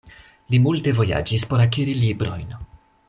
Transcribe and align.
Li 0.53 0.59
multe 0.63 0.93
vojaĝis 0.99 1.45
por 1.51 1.63
akiri 1.67 1.97
librojn. 2.01 2.61